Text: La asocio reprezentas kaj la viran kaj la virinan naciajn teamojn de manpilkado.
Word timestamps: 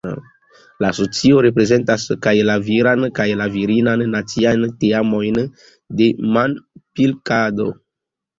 La 0.83 0.87
asocio 0.93 1.41
reprezentas 1.45 2.05
kaj 2.27 2.33
la 2.47 2.55
viran 2.69 3.03
kaj 3.19 3.27
la 3.43 3.47
virinan 3.57 4.05
naciajn 4.15 4.65
teamojn 4.85 5.39
de 6.01 6.09
manpilkado. 6.39 7.71